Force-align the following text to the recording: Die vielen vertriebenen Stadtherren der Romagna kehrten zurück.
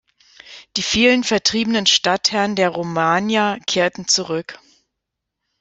Die 0.77 0.81
vielen 0.81 1.23
vertriebenen 1.23 1.85
Stadtherren 1.85 2.55
der 2.55 2.69
Romagna 2.69 3.59
kehrten 3.67 4.07
zurück. 4.07 4.57